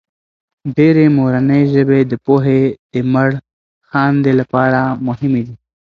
[0.77, 2.61] ډېرې مورنۍ ژبې د پوهې
[2.93, 5.55] د مړخاندې لپاره مهمې دي.